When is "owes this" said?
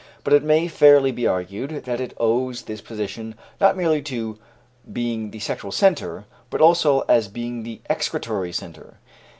2.17-2.81